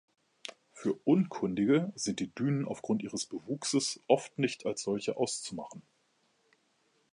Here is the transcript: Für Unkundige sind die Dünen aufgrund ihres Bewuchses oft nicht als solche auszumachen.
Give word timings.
Für 0.73 0.93
Unkundige 1.03 1.91
sind 1.93 2.21
die 2.21 2.33
Dünen 2.33 2.65
aufgrund 2.67 3.03
ihres 3.03 3.27
Bewuchses 3.27 3.99
oft 4.07 4.39
nicht 4.39 4.65
als 4.65 4.81
solche 4.81 5.15
auszumachen. 5.17 5.83